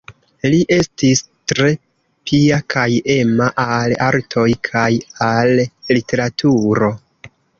[0.51, 1.19] Li estis
[1.51, 1.67] tre
[2.29, 4.89] pia kaj ema al artoj kaj
[5.29, 6.93] al literaturo.